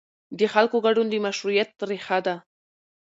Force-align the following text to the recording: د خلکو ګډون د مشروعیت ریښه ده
د 0.39 0.41
خلکو 0.53 0.77
ګډون 0.85 1.07
د 1.09 1.15
مشروعیت 1.25 1.69
ریښه 1.89 2.17
ده 2.25 2.35